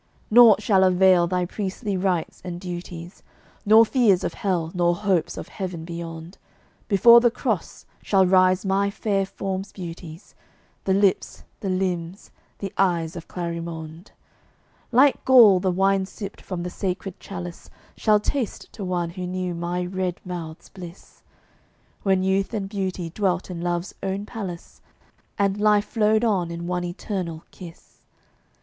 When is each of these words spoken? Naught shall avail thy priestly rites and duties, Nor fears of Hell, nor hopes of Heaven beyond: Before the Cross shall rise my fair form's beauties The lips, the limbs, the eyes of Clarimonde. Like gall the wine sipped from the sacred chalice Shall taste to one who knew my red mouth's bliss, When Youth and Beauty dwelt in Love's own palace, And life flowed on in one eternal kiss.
Naught 0.31 0.63
shall 0.63 0.83
avail 0.83 1.27
thy 1.27 1.45
priestly 1.45 1.95
rites 1.95 2.41
and 2.43 2.59
duties, 2.59 3.21
Nor 3.67 3.85
fears 3.85 4.23
of 4.23 4.33
Hell, 4.33 4.71
nor 4.73 4.95
hopes 4.95 5.37
of 5.37 5.49
Heaven 5.49 5.85
beyond: 5.85 6.39
Before 6.87 7.21
the 7.21 7.29
Cross 7.29 7.85
shall 8.01 8.25
rise 8.25 8.65
my 8.65 8.89
fair 8.89 9.27
form's 9.27 9.71
beauties 9.71 10.33
The 10.85 10.95
lips, 10.95 11.43
the 11.59 11.69
limbs, 11.69 12.31
the 12.57 12.73
eyes 12.79 13.15
of 13.15 13.27
Clarimonde. 13.27 14.07
Like 14.91 15.23
gall 15.23 15.59
the 15.59 15.69
wine 15.69 16.07
sipped 16.07 16.41
from 16.41 16.63
the 16.63 16.71
sacred 16.71 17.19
chalice 17.19 17.69
Shall 17.95 18.19
taste 18.19 18.73
to 18.73 18.83
one 18.83 19.11
who 19.11 19.27
knew 19.27 19.53
my 19.53 19.85
red 19.85 20.19
mouth's 20.25 20.69
bliss, 20.69 21.21
When 22.01 22.23
Youth 22.23 22.55
and 22.55 22.67
Beauty 22.67 23.11
dwelt 23.11 23.51
in 23.51 23.61
Love's 23.61 23.93
own 24.01 24.25
palace, 24.25 24.81
And 25.37 25.61
life 25.61 25.85
flowed 25.85 26.23
on 26.23 26.49
in 26.49 26.65
one 26.65 26.83
eternal 26.85 27.43
kiss. 27.51 28.01